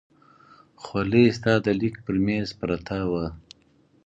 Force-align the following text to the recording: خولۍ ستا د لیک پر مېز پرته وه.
خولۍ 0.83 1.25
ستا 1.37 1.53
د 1.65 1.67
لیک 1.79 1.95
پر 2.05 2.15
مېز 2.25 2.49
پرته 2.59 2.97
وه. 3.11 3.25